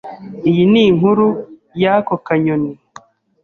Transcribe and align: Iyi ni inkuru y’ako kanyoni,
Iyi 0.49 0.63
ni 0.71 0.81
inkuru 0.89 1.25
y’ako 1.81 2.13
kanyoni, 2.25 2.71